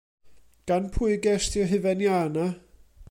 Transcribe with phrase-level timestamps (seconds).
[0.71, 2.49] Gan pwy gest ti'r hufen ia 'na?